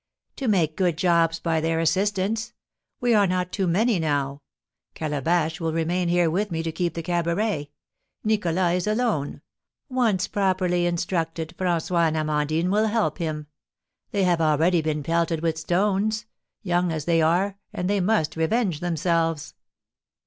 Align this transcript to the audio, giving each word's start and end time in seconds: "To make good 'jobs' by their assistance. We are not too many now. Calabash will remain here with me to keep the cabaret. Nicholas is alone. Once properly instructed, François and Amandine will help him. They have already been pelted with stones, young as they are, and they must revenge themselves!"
"To 0.37 0.47
make 0.47 0.75
good 0.75 0.97
'jobs' 0.97 1.39
by 1.39 1.61
their 1.61 1.79
assistance. 1.79 2.53
We 2.99 3.13
are 3.13 3.27
not 3.27 3.51
too 3.51 3.67
many 3.67 3.99
now. 3.99 4.41
Calabash 4.95 5.59
will 5.59 5.73
remain 5.73 6.07
here 6.07 6.27
with 6.27 6.49
me 6.49 6.63
to 6.63 6.71
keep 6.71 6.95
the 6.95 7.03
cabaret. 7.03 7.69
Nicholas 8.23 8.73
is 8.77 8.87
alone. 8.87 9.41
Once 9.89 10.27
properly 10.27 10.87
instructed, 10.87 11.53
François 11.55 12.07
and 12.07 12.17
Amandine 12.17 12.71
will 12.71 12.87
help 12.87 13.19
him. 13.19 13.45
They 14.09 14.23
have 14.23 14.41
already 14.41 14.81
been 14.81 15.03
pelted 15.03 15.41
with 15.41 15.59
stones, 15.59 16.25
young 16.63 16.91
as 16.91 17.05
they 17.05 17.21
are, 17.21 17.59
and 17.71 17.87
they 17.87 17.99
must 17.99 18.35
revenge 18.35 18.79
themselves!" 18.79 19.53